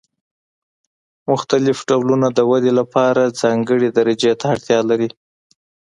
مختلف 1.31 1.77
ډولونه 1.89 2.27
د 2.37 2.39
ودې 2.49 2.71
لپاره 2.79 3.33
ځانګړې 3.41 3.89
درجې 3.97 4.31
ته 4.39 4.45
اړتیا 4.53 4.79
لري. 4.89 5.09